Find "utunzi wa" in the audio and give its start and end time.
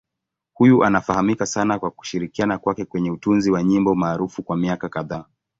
3.11-3.63